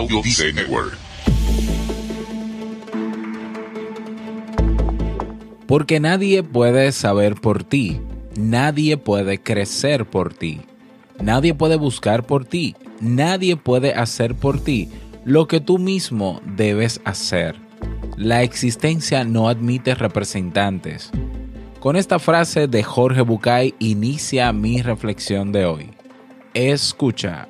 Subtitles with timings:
[0.00, 0.22] Audio
[0.54, 0.96] Network.
[5.66, 8.00] Porque nadie puede saber por ti,
[8.34, 10.62] nadie puede crecer por ti,
[11.22, 14.88] nadie puede buscar por ti, nadie puede hacer por ti
[15.26, 17.56] lo que tú mismo debes hacer.
[18.16, 21.10] La existencia no admite representantes.
[21.78, 25.90] Con esta frase de Jorge Bucay inicia mi reflexión de hoy.
[26.54, 27.49] Escucha.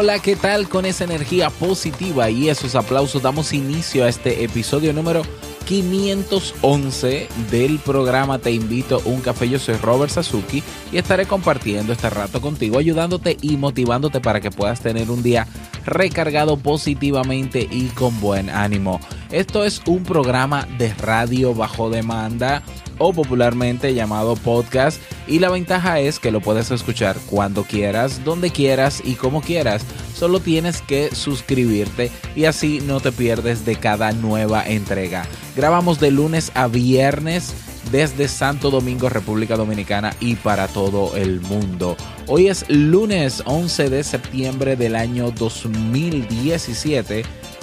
[0.00, 0.68] Hola, ¿qué tal?
[0.68, 5.22] Con esa energía positiva y esos aplausos damos inicio a este episodio número
[5.66, 9.48] 511 del programa Te invito a un café.
[9.48, 14.52] Yo soy Robert Sasuki y estaré compartiendo este rato contigo, ayudándote y motivándote para que
[14.52, 15.48] puedas tener un día
[15.84, 19.00] recargado positivamente y con buen ánimo.
[19.30, 22.62] Esto es un programa de radio bajo demanda
[22.96, 28.50] o popularmente llamado podcast y la ventaja es que lo puedes escuchar cuando quieras, donde
[28.50, 29.84] quieras y como quieras.
[30.14, 35.26] Solo tienes que suscribirte y así no te pierdes de cada nueva entrega.
[35.54, 37.54] Grabamos de lunes a viernes
[37.92, 41.96] desde Santo Domingo, República Dominicana y para todo el mundo.
[42.26, 47.24] Hoy es lunes 11 de septiembre del año 2017.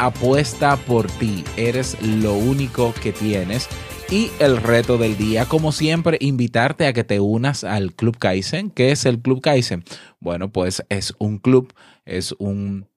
[0.00, 3.68] Apuesta por ti, eres lo único que tienes
[4.10, 8.70] y el reto del día, como siempre, invitarte a que te unas al Club Kaizen.
[8.70, 9.84] ¿Qué es el Club Kaizen?
[10.18, 11.74] Bueno, pues es un club,
[12.06, 12.88] es un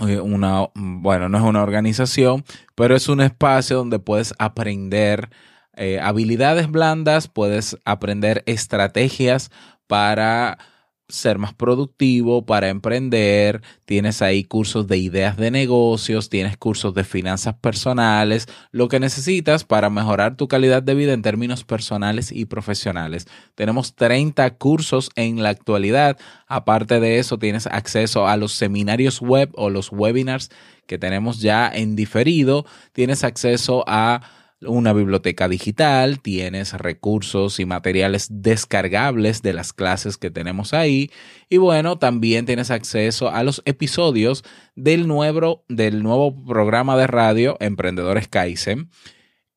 [0.00, 2.44] eh, una, bueno, no es una organización,
[2.74, 5.28] pero es un espacio donde puedes aprender
[5.76, 9.50] eh, habilidades blandas, puedes aprender estrategias
[9.86, 10.58] para
[11.08, 17.02] ser más productivo, para emprender, tienes ahí cursos de ideas de negocios, tienes cursos de
[17.02, 22.44] finanzas personales, lo que necesitas para mejorar tu calidad de vida en términos personales y
[22.44, 23.26] profesionales.
[23.54, 26.18] Tenemos 30 cursos en la actualidad.
[26.46, 30.50] Aparte de eso, tienes acceso a los seminarios web o los webinars
[30.86, 32.66] que tenemos ya en diferido.
[32.92, 34.20] Tienes acceso a
[34.62, 41.10] una biblioteca digital, tienes recursos y materiales descargables de las clases que tenemos ahí
[41.48, 47.56] y bueno, también tienes acceso a los episodios del nuevo, del nuevo programa de radio
[47.60, 48.90] Emprendedores Kaizen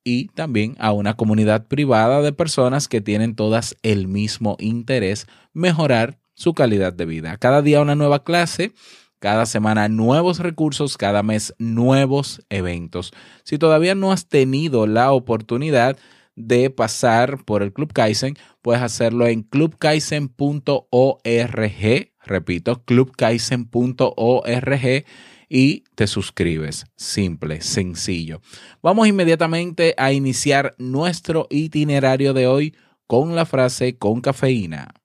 [0.03, 6.19] y también a una comunidad privada de personas que tienen todas el mismo interés, mejorar
[6.33, 7.37] su calidad de vida.
[7.37, 8.71] Cada día una nueva clase
[9.21, 13.13] cada semana nuevos recursos, cada mes nuevos eventos.
[13.43, 15.95] Si todavía no has tenido la oportunidad
[16.35, 25.05] de pasar por el Club Kaizen, puedes hacerlo en clubkaizen.org, repito, clubkaizen.org
[25.49, 26.85] y te suscribes.
[26.95, 28.41] Simple, sencillo.
[28.81, 32.75] Vamos inmediatamente a iniciar nuestro itinerario de hoy
[33.05, 34.95] con la frase con cafeína.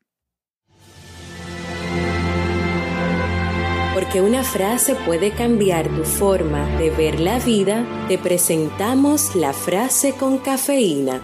[3.97, 10.13] Porque una frase puede cambiar tu forma de ver la vida, te presentamos la frase
[10.13, 11.23] con cafeína.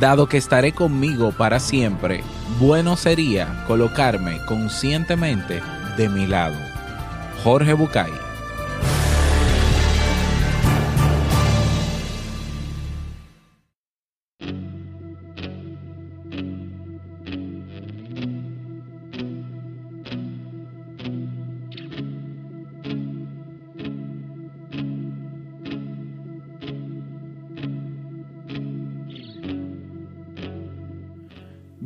[0.00, 2.24] Dado que estaré conmigo para siempre,
[2.58, 5.60] bueno sería colocarme conscientemente
[5.98, 6.56] de mi lado.
[7.44, 8.31] Jorge Bucay.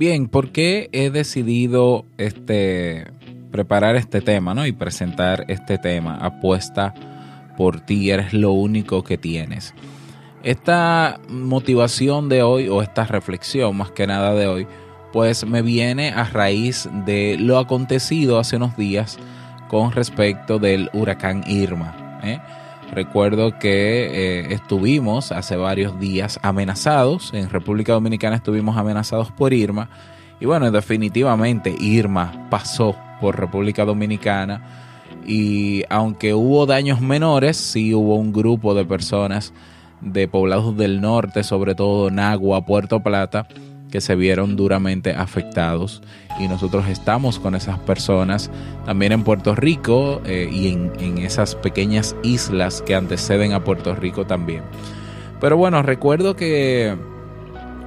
[0.08, 3.10] Bien, ¿por qué he decidido este,
[3.50, 4.64] preparar este tema ¿no?
[4.64, 6.16] y presentar este tema?
[6.18, 6.94] Apuesta
[7.56, 9.74] por ti, eres lo único que tienes.
[10.44, 14.68] Esta motivación de hoy, o esta reflexión más que nada de hoy,
[15.12, 19.18] pues me viene a raíz de lo acontecido hace unos días
[19.66, 22.20] con respecto del huracán Irma.
[22.22, 22.38] ¿eh?
[22.92, 29.90] Recuerdo que eh, estuvimos hace varios días amenazados, en República Dominicana estuvimos amenazados por Irma.
[30.40, 34.62] Y bueno, definitivamente Irma pasó por República Dominicana.
[35.26, 39.52] Y aunque hubo daños menores, sí hubo un grupo de personas
[40.00, 43.48] de poblados del norte, sobre todo Nagua, Puerto Plata,
[43.96, 46.02] que se vieron duramente afectados
[46.38, 48.50] y nosotros estamos con esas personas
[48.84, 54.26] también en Puerto Rico eh, y en, esas pequeñas islas que anteceden a Puerto Rico
[54.26, 54.64] también.
[55.40, 56.94] Pero bueno, recuerdo que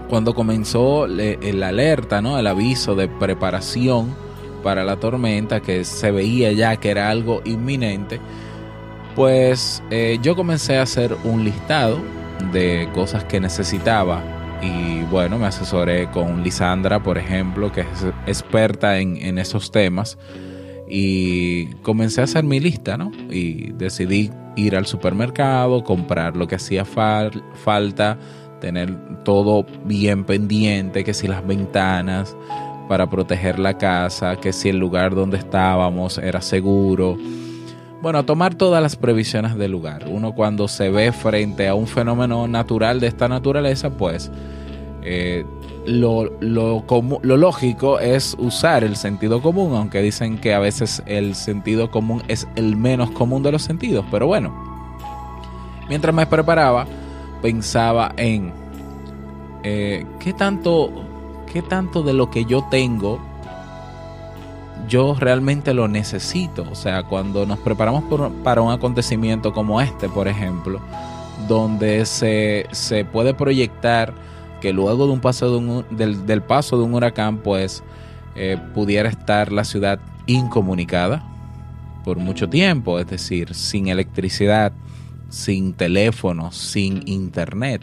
[0.09, 2.39] cuando comenzó el alerta, ¿no?
[2.39, 4.15] el aviso de preparación
[4.63, 8.19] para la tormenta, que se veía ya que era algo inminente,
[9.15, 11.99] pues eh, yo comencé a hacer un listado
[12.51, 18.99] de cosas que necesitaba y bueno, me asesoré con Lisandra, por ejemplo, que es experta
[18.99, 20.17] en, esos temas.
[20.89, 23.11] Y comencé a hacer mi lista, ¿no?
[23.29, 28.17] Y decidí ir al supermercado, comprar lo que hacía falta,
[28.59, 32.35] tener todo bien pendiente, que si las ventanas
[32.89, 37.17] para proteger la casa, que si el lugar donde estábamos era seguro.
[38.01, 40.05] Bueno, tomar todas las previsiones del lugar.
[40.07, 44.31] Uno cuando se ve frente a un fenómeno natural de esta naturaleza, pues
[45.01, 45.45] eh,
[45.85, 46.85] lo, lo,
[47.21, 52.47] lógico es usar el sentido común, aunque dicen que a veces el sentido común es
[52.55, 54.05] el menos común de los sentidos.
[54.09, 54.53] Pero bueno,
[55.89, 56.87] mientras me preparaba,
[57.41, 58.53] pensaba en
[59.63, 60.89] eh, qué tanto,
[61.51, 63.28] qué tanto de lo que yo tengo
[64.87, 66.65] yo realmente lo necesito.
[66.71, 68.03] O sea, cuando nos preparamos
[68.43, 70.79] para un acontecimiento como este, por ejemplo,
[71.47, 74.13] donde se, se puede proyectar
[74.59, 77.83] que luego de un paso de un, del, paso de un huracán, pues
[78.35, 81.23] eh, pudiera estar la ciudad incomunicada
[82.03, 84.71] por mucho tiempo, es decir, sin electricidad,
[85.29, 87.81] sin teléfono, sin internet,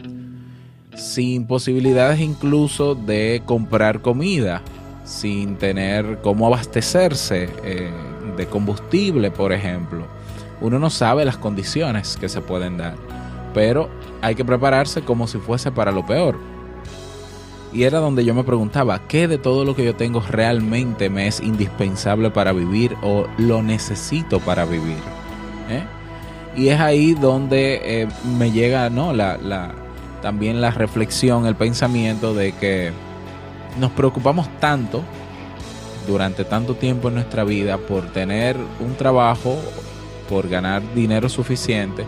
[0.95, 4.63] sin posibilidades incluso de comprar comida,
[5.07, 7.91] sin tener cómo abastecerse eh,
[8.37, 10.05] de combustible, por ejemplo.
[10.61, 12.97] Uno no sabe las condiciones que se pueden dar,
[13.55, 13.89] pero
[14.21, 16.37] hay que prepararse como si fuese para lo peor.
[17.73, 21.27] Y era donde yo me preguntaba, ¿qué de todo lo que yo tengo realmente me
[21.27, 24.99] es indispensable para vivir o lo necesito para vivir?
[25.69, 25.83] ¿Eh?
[26.57, 28.09] Y es ahí donde eh,
[28.39, 29.13] me llega ¿no?
[29.13, 29.39] la,
[30.23, 32.93] también la reflexión, el pensamiento de que
[33.79, 35.03] nos preocupamos tanto
[36.07, 39.57] durante tanto tiempo en nuestra vida por tener un trabajo,
[40.29, 42.07] por ganar dinero suficiente.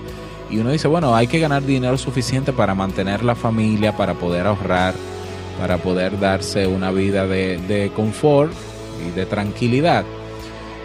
[0.51, 4.47] Y uno dice, bueno, hay que ganar dinero suficiente para mantener la familia, para poder
[4.47, 4.95] ahorrar,
[5.61, 8.53] para poder darse una vida de, confort
[9.07, 10.05] y de tranquilidad.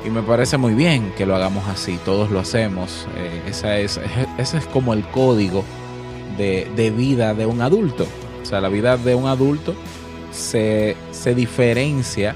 [0.06, 3.08] Y me parece muy bien que lo hagamos así, todos lo hacemos.
[3.15, 4.01] Eh, esa es,
[4.38, 5.63] ese es como el código
[6.38, 8.05] de, de vida de un adulto.
[8.41, 9.74] O sea, la vida de un adulto
[10.34, 10.96] se,
[11.36, 12.36] diferencia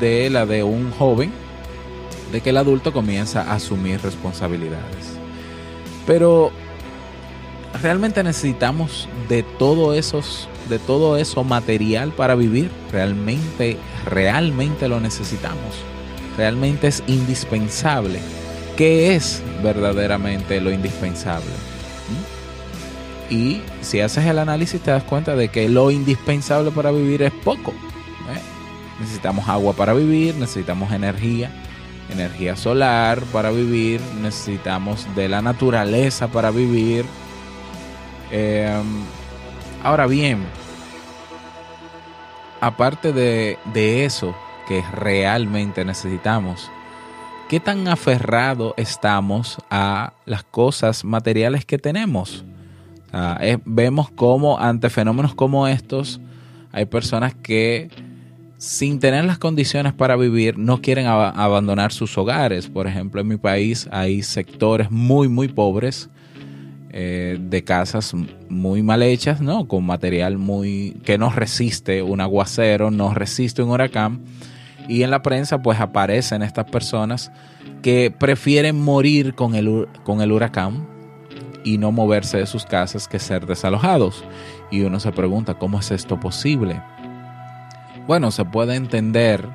[0.00, 1.30] de la de un joven,
[2.32, 5.16] de que el adulto comienza a asumir responsabilidades.
[6.06, 6.50] Pero
[7.82, 12.70] realmente necesitamos de todo esos de todo eso material para vivir.
[12.90, 15.76] Realmente realmente lo necesitamos.
[16.36, 18.18] Realmente es indispensable.
[18.76, 21.52] Qué es verdaderamente lo indispensable
[23.30, 27.32] y si haces el análisis te das cuenta de que lo indispensable para vivir es
[27.32, 27.70] poco.
[27.72, 28.40] ¿eh?
[29.00, 31.50] Necesitamos agua para vivir, necesitamos energía,
[32.10, 37.04] energía solar para vivir, necesitamos de la naturaleza para vivir.
[38.30, 39.02] Em,
[39.82, 40.44] ahora bien,
[42.60, 44.36] aparte de, de eso
[44.68, 46.70] que realmente necesitamos,
[47.48, 52.44] ¿qué tan aferrado estamos a las cosas materiales que tenemos?
[53.64, 56.20] Vemos cómo ante fenómenos como estos
[56.72, 57.88] hay personas que
[58.58, 62.68] sin tener las condiciones para vivir no quieren abandonar sus hogares.
[62.68, 66.08] Por ejemplo, en mi país hay sectores muy, muy pobres
[66.90, 68.14] eh, de casas
[68.48, 69.68] muy mal hechas, ¿no?
[69.68, 74.22] Con material muy que no resiste un aguacero, no resiste un huracán.
[74.88, 77.32] Y en la prensa pues aparecen estas personas
[77.82, 80.95] que prefieren morir con el huracán
[81.66, 84.24] y no moverse de sus casas que ser desalojados.
[84.70, 86.80] Y uno se pregunta, ¿cómo es esto posible?
[88.06, 89.48] bueno, se puede entender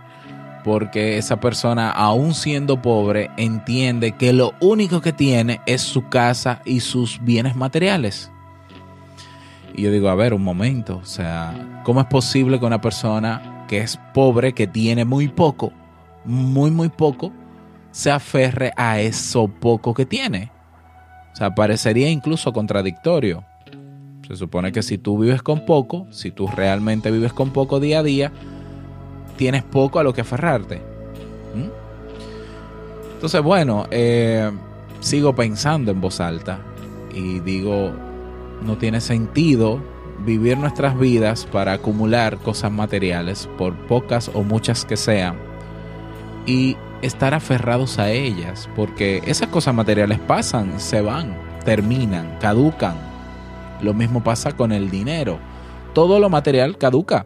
[0.64, 6.62] porque esa persona, aún siendo pobre, entiende que lo único que tiene es su casa
[6.66, 8.32] y sus bienes materiales.
[9.74, 13.66] Y yo digo, a ver, un momento, o sea, ¿cómo es posible que una persona
[13.68, 15.72] que es pobre, que tiene muy poco,
[16.26, 17.32] muy, muy poco,
[17.92, 20.52] se aferre a eso poco que tiene?
[21.34, 23.44] O sea, parecería incluso contradictorio.
[24.28, 28.00] Se supone que si tú vives con poco, si tú realmente vives con poco día
[28.00, 28.32] a día,
[29.38, 30.78] tienes poco a lo que aferrarte.
[31.56, 31.70] ¿Mm?
[33.16, 34.50] Entonces, bueno, eh,
[35.00, 36.60] sigo pensando en voz alta
[37.14, 37.92] y digo,
[38.62, 39.82] no tiene sentido
[40.26, 45.36] vivir nuestras vidas para acumular cosas materiales, por pocas o muchas que sean,
[46.46, 52.96] y estar aferrados a ellas, porque esas cosas materiales pasan, se van, terminan, caducan.
[53.82, 55.40] Lo mismo pasa con el dinero.
[55.94, 57.26] Todo lo material caduca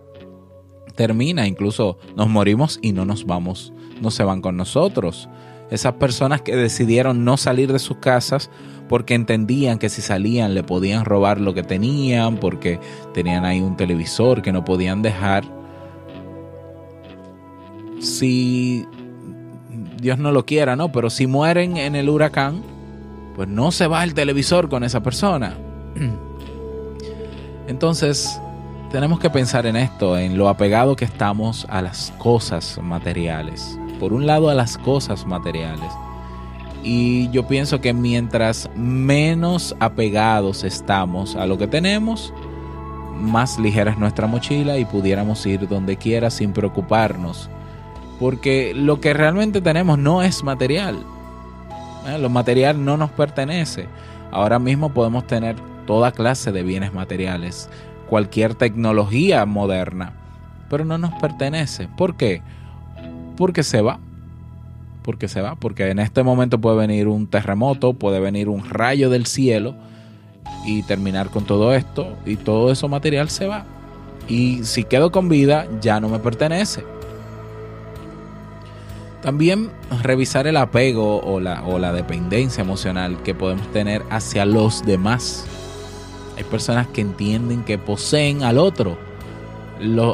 [0.96, 5.30] termina, incluso nos morimos y no nos vamos, no se van con nosotros.
[5.70, 8.50] Esas personas que decidieron no salir de sus casas
[8.88, 12.80] porque entendían que si salían le podían robar lo que tenían, porque
[13.14, 15.44] tenían ahí un televisor que no podían dejar.
[18.00, 18.86] Si
[20.00, 20.92] Dios no lo quiera, ¿no?
[20.92, 22.62] Pero si mueren en el huracán,
[23.36, 25.56] pues no se va el televisor con esa persona.
[27.68, 28.40] Entonces,
[28.92, 33.78] tenemos que pensar en esto, en lo apegado que estamos a las cosas materiales.
[34.00, 35.92] Por un lado a las cosas materiales.
[36.84, 42.32] Y yo pienso que mientras menos apegados estamos a lo que tenemos,
[43.20, 47.50] más ligera es nuestra mochila y pudiéramos ir donde quiera sin preocuparnos.
[48.20, 51.04] Porque lo que realmente tenemos no es material.
[52.08, 52.18] ¿Eh?
[52.18, 53.88] Lo material no nos pertenece.
[54.32, 55.56] Ahora mismo podemos tener
[55.86, 57.70] toda clase de bienes materiales
[58.08, 60.14] cualquier tecnología moderna,
[60.70, 61.88] pero no nos pertenece.
[61.88, 62.42] ¿Por qué?
[63.38, 64.00] Porque se va.
[65.04, 69.10] Porque se va, porque en este momento puede venir un terremoto, puede venir un rayo
[69.10, 69.76] del cielo
[70.66, 73.66] y terminar con todo esto y todo eso material se va.
[74.28, 76.84] Y si quedo con vida, ya no me pertenece.
[79.26, 79.72] También
[80.04, 85.46] revisar el apego o la, o la dependencia emocional que podemos tener hacia los demás
[86.38, 88.98] hay personas que entienden que poseen al otro.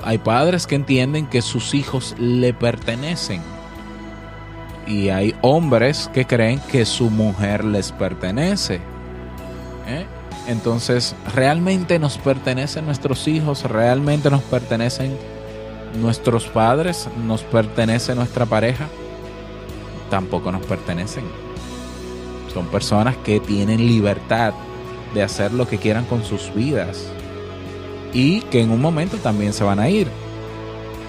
[0.04, 3.42] hay padres que entienden que sus hijos le pertenecen.
[4.88, 8.76] Y hay hombres que creen que su mujer les pertenece.
[9.88, 10.06] ¿eh?
[10.48, 13.64] Entonces, ¿realmente nos pertenecen nuestros hijos?
[13.64, 15.16] ¿Realmente nos pertenecen
[16.02, 17.08] nuestros padres?
[17.26, 18.88] ¿Nos pertenece nuestra pareja?
[20.12, 21.24] Tampoco nos pertenecen.
[22.54, 24.54] Son personas que tienen libertad
[25.14, 27.08] de hacer lo que quieran con sus vidas.
[28.14, 30.08] Y que en un momento también se van a ir.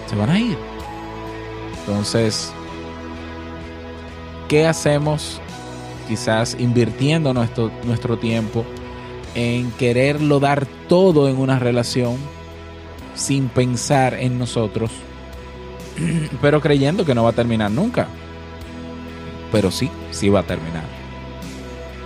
[0.09, 0.57] Se van a ir.
[1.79, 2.53] Entonces,
[4.47, 5.41] ¿qué hacemos?
[6.07, 8.65] Quizás invirtiendo nuestro, nuestro tiempo
[9.35, 12.15] en quererlo dar todo en una relación
[13.15, 14.91] sin pensar en nosotros,
[16.41, 18.07] pero creyendo que no va a terminar nunca.
[19.53, 20.83] Pero sí, sí va a terminar.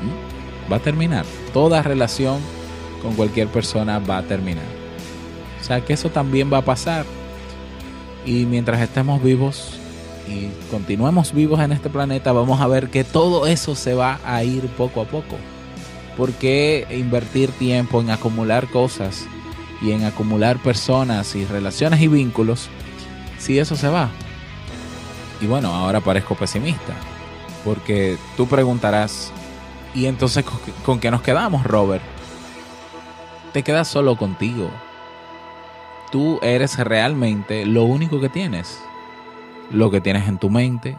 [0.03, 0.71] ¿Mm?
[0.71, 2.39] Va a terminar toda relación
[3.01, 4.65] con cualquier persona va a terminar.
[5.59, 7.05] O sea que eso también va a pasar.
[8.25, 9.79] Y mientras estemos vivos
[10.27, 14.43] y continuemos vivos en este planeta, vamos a ver que todo eso se va a
[14.43, 15.37] ir poco a poco.
[16.15, 19.25] ¿Por qué invertir tiempo en acumular cosas
[19.81, 22.69] y en acumular personas y relaciones y vínculos
[23.39, 24.09] si eso se va?
[25.39, 26.93] Y bueno, ahora parezco pesimista,
[27.67, 29.29] porque tú preguntarás,
[29.93, 30.45] y entonces,
[30.85, 32.01] ¿con qué nos quedamos, Robert?
[33.51, 34.71] Te quedas solo contigo.
[36.09, 38.79] Tú eres realmente lo único que tienes.
[39.69, 40.97] Lo que tienes en tu mente,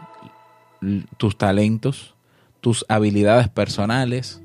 [1.17, 2.13] tus talentos,
[2.61, 4.39] tus habilidades personales,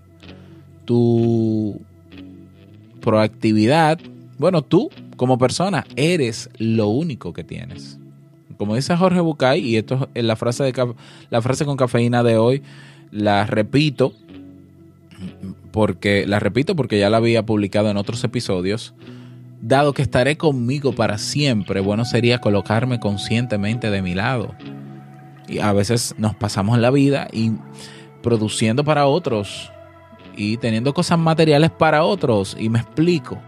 [0.86, 1.78] tu
[3.02, 4.00] proactividad.
[4.38, 4.88] Bueno, tú
[5.18, 7.98] como persona eres lo único que tienes.
[8.64, 10.94] Como dice Jorge Bucay, y esto es la frase, de,
[11.28, 12.62] la frase con cafeína de hoy,
[13.10, 14.14] la repito,
[15.70, 18.94] porque la repito porque ya la había publicado en otros episodios.
[19.60, 24.54] Dado que estaré conmigo para siempre, bueno sería colocarme conscientemente de mi lado.
[25.46, 27.52] Y a veces nos pasamos la vida y
[28.22, 29.70] produciendo para otros
[30.38, 32.56] y teniendo cosas materiales para otros.
[32.58, 33.38] Y me explico.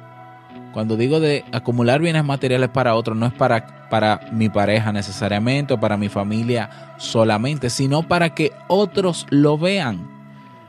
[0.76, 5.72] Cuando digo de acumular bienes materiales para otros, no es para, para mi pareja necesariamente
[5.72, 10.16] o para mi familia solamente, sino para que otros lo vean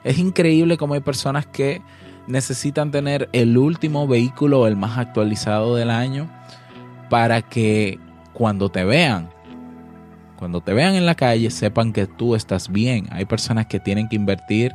[0.08, 1.82] es increíble cómo hay personas que
[2.28, 6.30] necesitan tener el último vehículo, el más actualizado del año,
[7.10, 8.00] para que
[8.32, 9.30] cuando te vean,
[10.38, 13.08] cuando te vean en la calle, sepan que tú estás bien.
[13.12, 14.74] Hay personas que tienen que invertir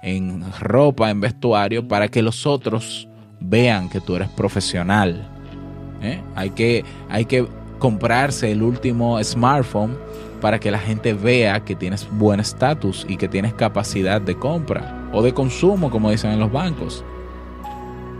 [0.00, 3.06] en ropa, en vestuario, para que los otros
[3.40, 5.26] vean que tú eres profesional.
[6.02, 6.20] ¿eh?
[6.34, 7.46] Hay, que, hay que
[7.78, 9.96] comprarse el último smartphone
[10.40, 15.08] para que la gente vea que tienes buen estatus y que tienes capacidad de compra
[15.12, 17.04] o de consumo, como dicen en los bancos.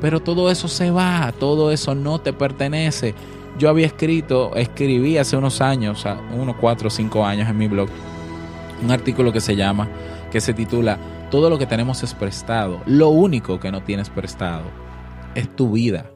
[0.00, 3.14] Pero todo eso se va, todo eso no te pertenece.
[3.58, 7.88] Yo había escrito, escribí hace unos años, unos cuatro o cinco años en mi blog,
[8.82, 9.88] un artículo que se llama,
[10.30, 10.98] que se titula
[11.30, 12.80] Todo lo que tenemos es prestado.
[12.86, 14.64] Lo único que no tienes prestado
[15.34, 16.10] es tu vida.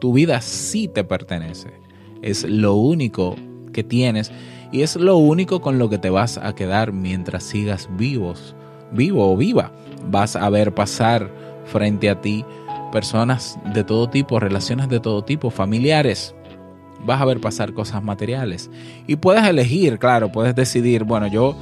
[0.00, 1.70] Tu vida sí te pertenece.
[2.22, 3.36] Es lo único
[3.72, 4.32] que tienes
[4.72, 8.56] y es lo único con lo que te vas a quedar mientras sigas vivos,
[8.92, 9.72] vivo o viva.
[10.10, 11.30] Vas a ver pasar
[11.64, 12.44] frente a ti
[12.92, 16.34] personas de todo tipo, relaciones de todo tipo, familiares.
[17.04, 18.70] Vas a ver pasar cosas materiales.
[19.06, 21.56] Y puedes elegir, claro, puedes decidir, bueno, yo,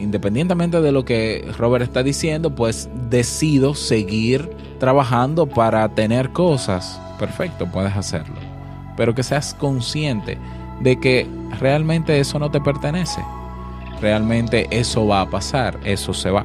[0.00, 7.00] independientemente de lo que Robert está diciendo, pues decido seguir trabajando para tener cosas.
[7.18, 8.36] Perfecto, puedes hacerlo.
[8.96, 10.38] Pero que seas consciente
[10.80, 11.28] de que
[11.58, 13.22] realmente eso no te pertenece.
[14.00, 16.44] Realmente eso va a pasar, eso se va.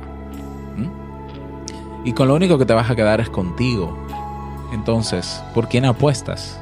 [0.75, 2.07] ¿Mm?
[2.07, 3.97] Y con lo único que te vas a quedar es contigo.
[4.73, 6.59] Entonces, ¿por quién apuestas?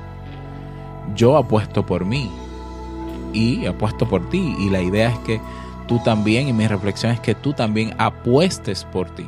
[1.16, 2.32] Yo apuesto por mí
[3.34, 4.56] y apuesto por ti.
[4.60, 5.42] Y la idea es que
[5.88, 9.24] tú también, y mi reflexión es que tú también apuestes por ti.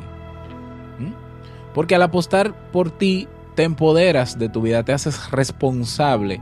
[0.98, 1.12] ¿Mm?
[1.74, 6.40] Porque al apostar por ti, te empoderas de tu vida, te haces responsable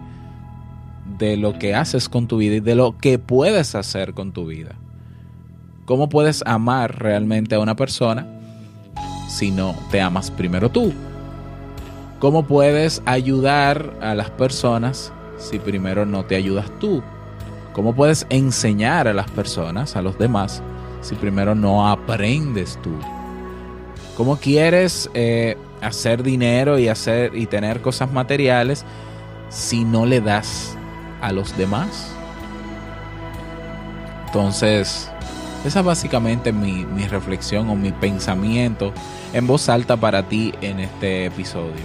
[1.19, 4.47] de lo que haces con tu vida y de lo que puedes hacer con tu
[4.47, 4.75] vida.
[5.85, 8.27] ¿Cómo puedes amar realmente a una persona
[9.29, 10.93] si no te amas primero tú?
[12.19, 17.03] ¿Cómo puedes ayudar a las personas si primero no te ayudas tú?
[17.75, 20.63] ¿Cómo puedes enseñar a las personas, a los demás,
[21.03, 22.93] si primero no aprendes tú?
[24.17, 28.85] ¿Cómo quieres eh, hacer dinero y, hacer, y tener cosas materiales
[29.49, 30.77] si no le das
[31.21, 32.11] a los demás.
[34.27, 35.11] Entonces,
[35.65, 38.93] esa es básicamente mi, mi reflexión o mi pensamiento
[39.33, 41.85] en voz alta para ti en este episodio.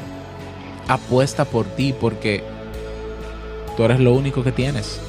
[0.88, 2.44] Apuesta por ti porque
[3.78, 5.00] tú eres lo único que tienes.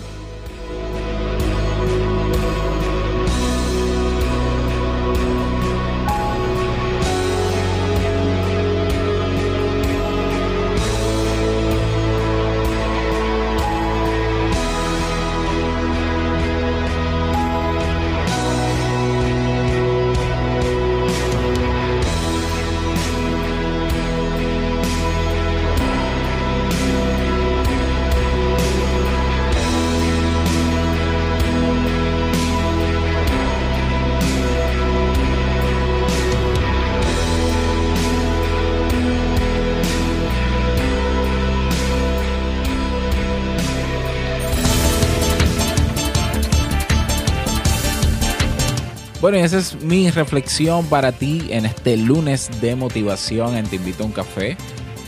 [49.30, 54.02] Bueno, esa es mi reflexión para ti en este lunes de motivación en Te Invito
[54.02, 54.56] a un Café.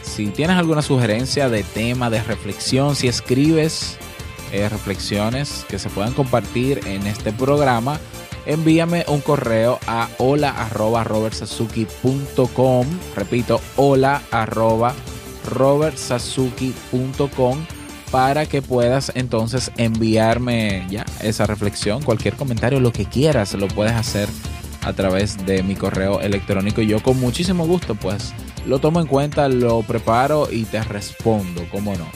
[0.03, 3.99] Si tienes alguna sugerencia de tema, de reflexión, si escribes
[4.53, 7.99] eh, reflexiones que se puedan compartir en este programa,
[8.47, 11.03] envíame un correo a hola arroba
[13.17, 14.95] Repito, hola arroba
[18.13, 23.95] para que puedas entonces enviarme ya esa reflexión, cualquier comentario, lo que quieras, lo puedes
[23.95, 24.29] hacer
[24.83, 28.35] a través de mi correo electrónico y yo con muchísimo gusto pues
[28.67, 32.07] lo tomo en cuenta, lo preparo y te respondo, cómo no.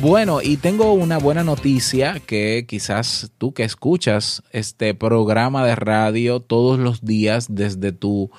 [0.00, 6.40] Bueno, y tengo una buena noticia que quizás tú que escuchas este programa de radio
[6.40, 8.30] todos los días desde tu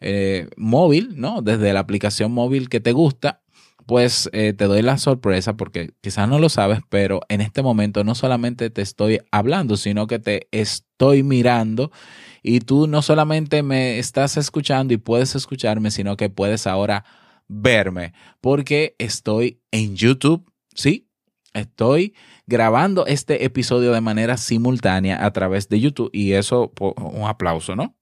[0.00, 1.42] eh, móvil, ¿no?
[1.42, 3.40] Desde la aplicación móvil que te gusta,
[3.86, 8.04] pues eh, te doy la sorpresa porque quizás no lo sabes, pero en este momento
[8.04, 11.90] no solamente te estoy hablando, sino que te estoy mirando
[12.42, 17.04] y tú no solamente me estás escuchando y puedes escucharme, sino que puedes ahora
[17.48, 21.08] verme porque estoy en YouTube, ¿sí?
[21.52, 22.14] Estoy
[22.46, 27.96] grabando este episodio de manera simultánea a través de YouTube y eso, un aplauso, ¿no?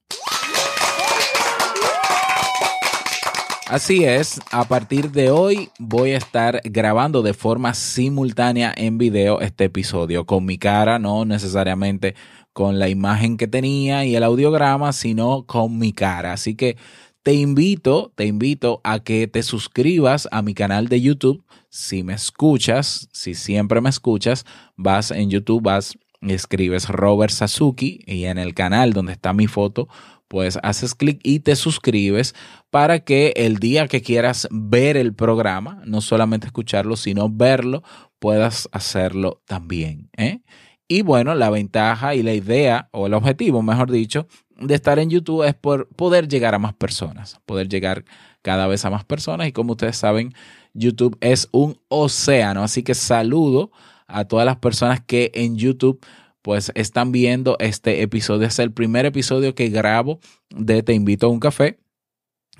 [3.68, 9.42] Así es, a partir de hoy voy a estar grabando de forma simultánea en video
[9.42, 12.14] este episodio con mi cara, no necesariamente
[12.54, 16.32] con la imagen que tenía y el audiograma, sino con mi cara.
[16.32, 16.78] Así que
[17.22, 21.44] te invito, te invito a que te suscribas a mi canal de YouTube.
[21.68, 28.24] Si me escuchas, si siempre me escuchas, vas en YouTube, vas escribes Robert Sasuki y
[28.24, 29.88] en el canal donde está mi foto,
[30.28, 32.34] pues haces clic y te suscribes
[32.70, 37.82] para que el día que quieras ver el programa, no solamente escucharlo, sino verlo,
[38.18, 40.10] puedas hacerlo también.
[40.16, 40.40] ¿eh?
[40.86, 44.26] Y bueno, la ventaja y la idea, o el objetivo, mejor dicho,
[44.58, 48.04] de estar en YouTube es por poder llegar a más personas, poder llegar
[48.42, 49.48] cada vez a más personas.
[49.48, 50.34] Y como ustedes saben,
[50.74, 52.62] YouTube es un océano.
[52.62, 53.70] Así que saludo
[54.06, 56.00] a todas las personas que en YouTube
[56.48, 58.46] pues están viendo este episodio.
[58.46, 61.78] Es el primer episodio que grabo de Te invito a un café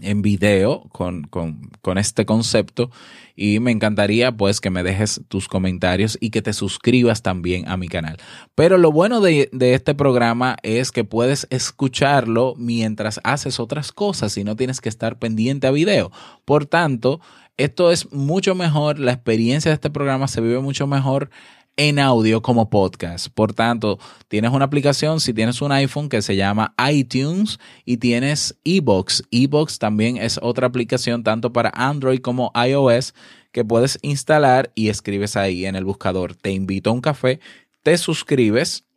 [0.03, 2.91] en video con, con, este concepto
[3.35, 7.79] y me encantaría pues que me dejes tus comentarios y que te suscribas también a
[7.79, 8.19] mi canal.
[8.55, 14.37] Pero lo bueno de, de, este programa es que puedes escucharlo mientras haces otras cosas
[14.37, 16.13] y no tienes que estar pendiente a video.
[16.45, 17.23] Por tanto,
[17.57, 21.31] esto es mucho mejor, la experiencia de este programa se vive mucho mejor
[21.79, 23.29] en audio como podcast.
[23.33, 28.59] Por tanto, tienes una aplicación, si tienes un iPhone que se llama iTunes y tienes
[28.65, 29.23] eBox.
[29.31, 33.15] eBox también es otra aplicación tanto para Android como iOS
[33.53, 36.35] que puedes instalar y escribes ahí en el buscador.
[36.35, 37.39] Te invito a un café,
[37.85, 38.88] te suscribes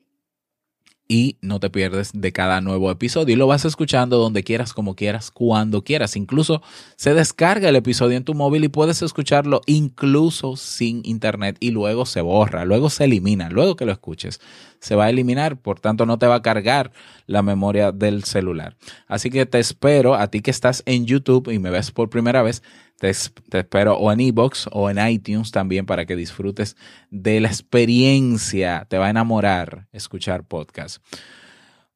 [1.12, 3.34] y no te pierdes de cada nuevo episodio.
[3.34, 6.15] Y lo vas escuchando donde quieras, como quieras, cuando quieras.
[6.15, 6.62] Incluso
[6.95, 12.06] se descarga el episodio en tu móvil y puedes escucharlo incluso sin internet y luego
[12.06, 14.39] se borra, luego se elimina, luego que lo escuches.
[14.80, 16.93] Se va a eliminar, por tanto no te va a cargar
[17.28, 18.78] la memoria del celular.
[19.06, 22.41] Así que te espero a ti que estás en YouTube y me ves por primera
[22.41, 22.63] vez
[23.02, 26.78] te, espero o en iBox o en iTunes también para que disfrutes
[27.10, 28.86] de la experiencia.
[28.88, 31.04] Te va a enamorar escuchar podcast.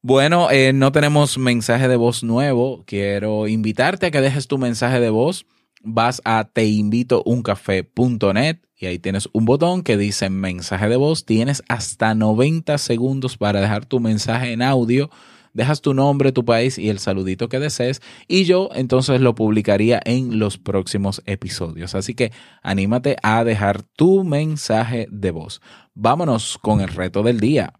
[0.02, 2.82] Bueno, eh, no tenemos mensaje de voz nuevo.
[2.86, 5.46] Quiero invitarte a que dejes tu mensaje de voz.
[5.80, 11.24] Vas a teinvitouncafé.net y ahí tienes un botón que dice mensaje de voz.
[11.24, 15.08] Tienes hasta 90 segundos para dejar tu mensaje en audio
[15.56, 20.00] dejas tu nombre, tu país y el saludito que desees y yo entonces lo publicaría
[20.04, 21.94] en los próximos episodios.
[21.94, 22.30] Así que
[22.62, 25.62] anímate a dejar tu mensaje de voz.
[25.94, 27.72] Vámonos con el reto del día.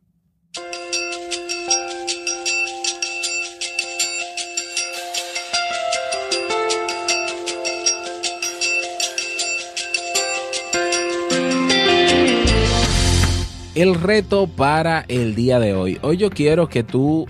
[13.75, 15.99] el reto para el día de hoy.
[16.01, 17.27] Hoy yo quiero que tú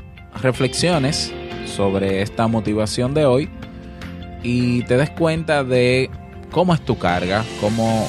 [0.47, 1.33] reflexiones
[1.67, 3.49] sobre esta motivación de hoy
[4.45, 6.09] y te des cuenta de
[6.53, 8.09] cómo es tu carga, cómo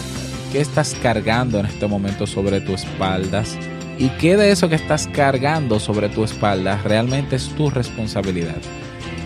[0.51, 3.57] qué estás cargando en este momento sobre tus espaldas
[3.97, 8.61] y qué de eso que estás cargando sobre tu espalda realmente es tu responsabilidad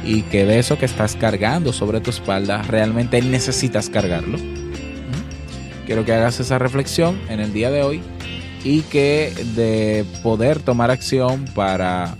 [0.05, 4.37] y qué de eso que estás cargando sobre tu espalda realmente necesitas cargarlo.
[4.37, 5.85] ¿Mm?
[5.85, 8.01] Quiero que hagas esa reflexión en el día de hoy
[8.63, 12.15] y que de poder tomar acción para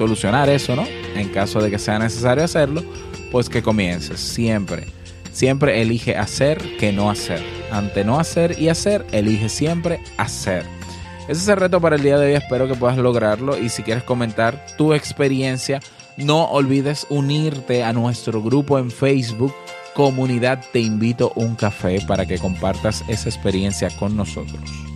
[0.00, 0.86] solucionar eso, ¿no?
[1.14, 2.82] En caso de que sea necesario hacerlo,
[3.30, 4.18] pues que comiences.
[4.18, 4.86] Siempre,
[5.30, 7.42] siempre elige hacer que no hacer.
[7.70, 10.64] Ante no hacer y hacer, elige siempre hacer.
[11.28, 12.32] Ese es el reto para el día de hoy.
[12.32, 13.58] Espero que puedas lograrlo.
[13.58, 15.80] Y si quieres comentar tu experiencia,
[16.16, 19.54] no olvides unirte a nuestro grupo en Facebook.
[19.92, 24.89] Comunidad Te Invito un Café para que compartas esa experiencia con nosotros.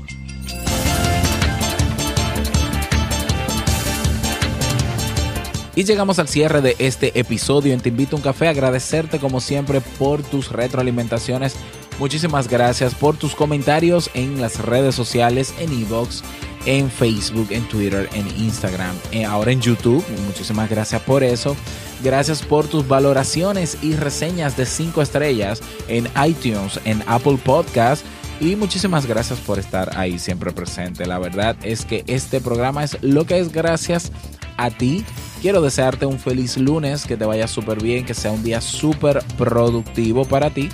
[5.76, 8.46] Y llegamos al cierre de este episodio en Te Invito a un Café.
[8.46, 11.56] Agradecerte como siempre por tus retroalimentaciones.
[11.98, 16.22] Muchísimas gracias por tus comentarios en las redes sociales, en Evox,
[16.66, 20.04] en Facebook, en Twitter, en Instagram, eh, ahora en YouTube.
[20.26, 21.56] Muchísimas gracias por eso.
[22.04, 28.04] Gracias por tus valoraciones y reseñas de 5 estrellas en iTunes, en Apple Podcast.
[28.40, 31.04] Y muchísimas gracias por estar ahí siempre presente.
[31.06, 34.12] La verdad es que este programa es lo que es gracias
[34.56, 35.04] a ti
[35.44, 39.22] Quiero desearte un feliz lunes, que te vaya súper bien, que sea un día súper
[39.37, 40.70] productivo para ti.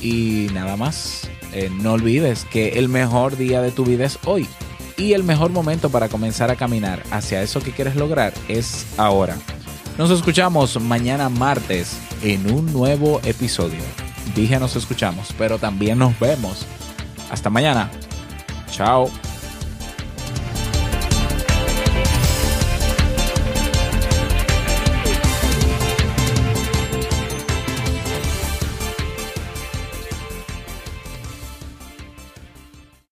[0.00, 4.48] Y nada más, eh, no olvides que el mejor día de tu vida es hoy.
[4.96, 9.36] Y el mejor momento para comenzar a caminar hacia eso que quieres lograr es ahora.
[9.98, 13.82] Nos escuchamos mañana martes en un nuevo episodio.
[14.34, 16.64] Dije nos escuchamos, pero también nos vemos.
[17.30, 17.90] Hasta mañana.
[18.70, 19.10] Chao.